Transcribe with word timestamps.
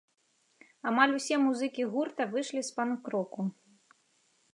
Амаль 0.91 1.11
усе 1.17 1.35
музыкі 1.43 1.83
гурта 1.95 2.27
выйшлі 2.31 2.61
з 2.71 2.79
панк-року. 2.79 3.41